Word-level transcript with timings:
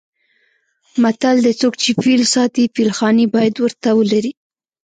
متل 1.01 1.37
دی: 1.45 1.53
څوک 1.61 1.73
چې 1.81 1.89
فیل 2.03 2.23
ساتي 2.33 2.63
فیل 2.75 2.89
خانې 2.97 3.25
باید 3.35 3.55
ورته 3.59 3.89
ولري. 3.97 4.31